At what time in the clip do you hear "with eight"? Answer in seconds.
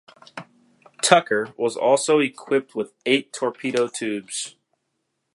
2.73-3.31